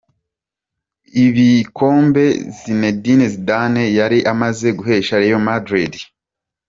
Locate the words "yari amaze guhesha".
3.99-5.21